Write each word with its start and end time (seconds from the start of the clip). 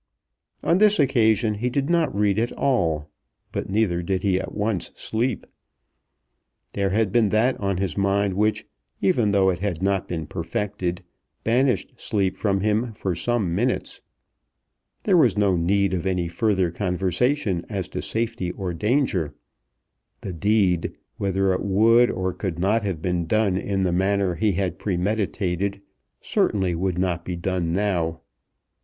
On 0.63 0.79
this 0.79 0.99
occasion 0.99 1.53
he 1.53 1.69
did 1.69 1.87
not 1.87 2.17
read 2.17 2.39
at 2.39 2.51
all, 2.53 3.11
but 3.51 3.69
neither 3.69 4.01
did 4.01 4.23
he 4.23 4.39
at 4.39 4.51
once 4.51 4.89
sleep. 4.95 5.45
There 6.73 6.89
had 6.89 7.11
been 7.11 7.29
that 7.29 7.55
on 7.59 7.77
his 7.77 7.95
mind 7.95 8.33
which, 8.33 8.65
even 8.99 9.29
though 9.29 9.51
it 9.51 9.59
had 9.59 9.83
not 9.83 10.07
been 10.07 10.25
perfected, 10.25 11.03
banished 11.43 11.93
sleep 12.01 12.35
from 12.35 12.61
him 12.61 12.93
for 12.93 13.13
some 13.13 13.53
minutes. 13.53 14.01
There 15.03 15.17
was 15.17 15.37
no 15.37 15.55
need 15.55 15.93
of 15.93 16.07
any 16.07 16.27
further 16.27 16.71
conversation 16.71 17.63
as 17.69 17.87
to 17.89 18.01
safety 18.01 18.49
or 18.53 18.73
danger. 18.73 19.35
The 20.21 20.33
deed, 20.33 20.93
whether 21.17 21.53
it 21.53 21.63
would 21.63 22.09
or 22.09 22.33
could 22.33 22.57
not 22.57 22.81
have 22.81 23.03
been 23.03 23.27
done 23.27 23.55
in 23.55 23.83
the 23.83 23.93
manner 23.93 24.33
he 24.33 24.53
had 24.53 24.79
premeditated, 24.79 25.79
certainly 26.21 26.73
would 26.73 26.97
not 26.97 27.23
be 27.23 27.35
done 27.35 27.71
now. 27.71 28.21